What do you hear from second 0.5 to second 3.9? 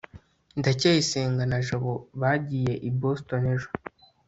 ndacyayisenga na jabo bagiye i boston ejo